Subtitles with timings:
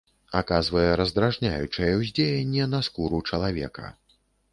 [0.37, 3.85] Аказвае раздражняючае ўздзеянне на скуру чалавека.